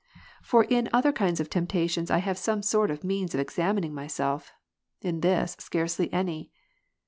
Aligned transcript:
Ps. 0.41 0.51
19, 0.51 0.51
For 0.51 0.63
in 0.63 0.89
other 0.91 1.11
kinds 1.11 1.39
of 1.39 1.47
temptations 1.47 2.09
I 2.09 2.17
have 2.17 2.35
some 2.39 2.63
sort 2.63 2.89
of 2.89 3.03
means 3.03 3.29
^^" 3.29 3.33
for 3.33 3.39
examining 3.39 3.93
myself; 3.93 4.51
in 5.03 5.19
this, 5.19 5.55
scarce 5.59 5.99
any. 6.11 6.49